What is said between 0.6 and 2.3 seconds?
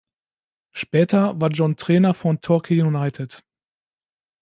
Später war John Trainer